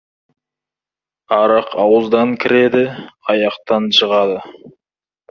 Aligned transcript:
Арақ 1.39 1.75
ауыздан 1.83 2.33
кіреді, 2.45 2.81
аяқтан 3.33 3.85
жығады. 3.99 4.39